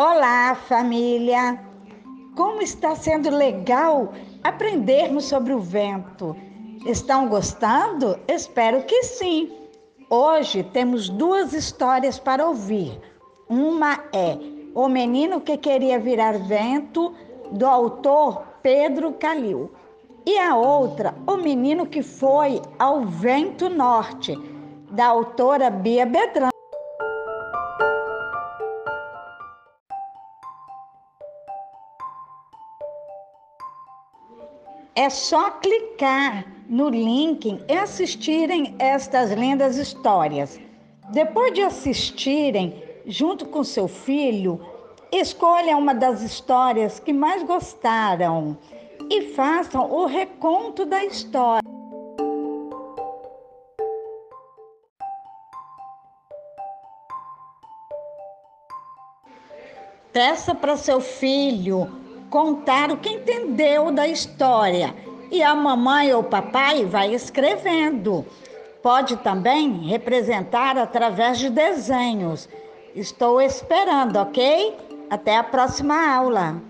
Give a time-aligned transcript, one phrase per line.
[0.00, 1.58] Olá, família!
[2.36, 4.12] Como está sendo legal
[4.44, 6.36] aprendermos sobre o vento?
[6.86, 8.16] Estão gostando?
[8.28, 9.50] Espero que sim!
[10.08, 12.96] Hoje temos duas histórias para ouvir.
[13.48, 14.38] Uma é
[14.72, 17.12] O Menino que Queria Virar Vento,
[17.50, 19.68] do autor Pedro Calil.
[20.24, 24.38] E a outra, O Menino que Foi ao Vento Norte,
[24.92, 26.50] da autora Bia Bedrão.
[34.94, 40.60] É só clicar no link e assistirem estas lindas histórias.
[41.10, 44.60] Depois de assistirem, junto com seu filho,
[45.10, 48.58] escolha uma das histórias que mais gostaram
[49.10, 51.62] e façam o reconto da história.
[60.12, 64.94] Peça para seu filho contar o que entendeu da história
[65.30, 68.24] e a mamãe ou papai vai escrevendo.
[68.82, 72.48] Pode também representar através de desenhos.
[72.94, 74.76] Estou esperando, ok?
[75.10, 76.62] Até a próxima aula.